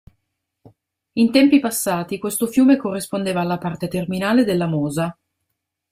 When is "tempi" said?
1.31-1.59